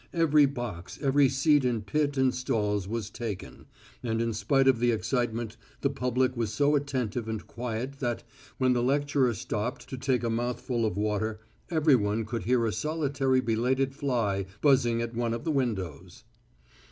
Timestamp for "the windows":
15.43-16.23